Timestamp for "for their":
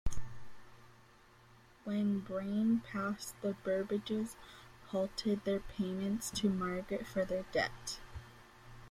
7.05-7.43